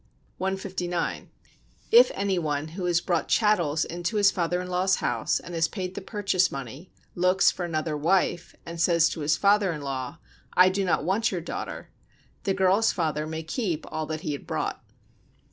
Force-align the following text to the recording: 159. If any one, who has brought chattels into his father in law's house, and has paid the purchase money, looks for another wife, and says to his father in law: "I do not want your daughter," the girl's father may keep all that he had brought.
159. 0.39 1.29
If 1.91 2.09
any 2.15 2.39
one, 2.39 2.69
who 2.69 2.85
has 2.85 2.99
brought 2.99 3.27
chattels 3.27 3.85
into 3.85 4.15
his 4.17 4.31
father 4.31 4.59
in 4.59 4.67
law's 4.67 4.95
house, 4.95 5.39
and 5.39 5.53
has 5.53 5.67
paid 5.67 5.93
the 5.93 6.01
purchase 6.01 6.51
money, 6.51 6.89
looks 7.13 7.51
for 7.51 7.65
another 7.65 7.95
wife, 7.95 8.55
and 8.65 8.81
says 8.81 9.09
to 9.09 9.19
his 9.19 9.37
father 9.37 9.71
in 9.71 9.81
law: 9.83 10.17
"I 10.57 10.69
do 10.69 10.83
not 10.83 11.03
want 11.03 11.31
your 11.31 11.39
daughter," 11.41 11.91
the 12.45 12.53
girl's 12.55 12.91
father 12.91 13.27
may 13.27 13.43
keep 13.43 13.85
all 13.91 14.07
that 14.07 14.21
he 14.21 14.31
had 14.31 14.47
brought. 14.47 14.83